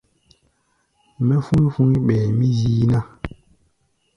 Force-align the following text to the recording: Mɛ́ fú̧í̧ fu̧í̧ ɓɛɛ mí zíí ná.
Mɛ́ 1.27 1.39
fú̧í̧ 1.45 1.69
fu̧í̧ 1.73 2.01
ɓɛɛ 2.05 2.27
mí 2.37 2.47
zíí 2.57 2.83
ná. 2.91 2.99